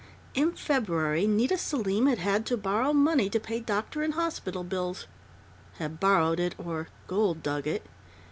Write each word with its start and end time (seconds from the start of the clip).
In 0.33 0.53
February 0.53 1.27
Nita 1.27 1.59
Selim 1.59 2.07
had 2.07 2.17
had 2.17 2.43
to 2.47 2.57
borrow 2.57 2.91
money 2.91 3.29
to 3.29 3.39
pay 3.39 3.59
doctor 3.59 4.01
and 4.01 4.15
hospital 4.15 4.63
bills. 4.63 5.05
Had 5.73 5.99
borrowed 5.99 6.39
it 6.39 6.55
or 6.57 6.87
"gold 7.05 7.43
dug" 7.43 7.67
it.... 7.67 7.85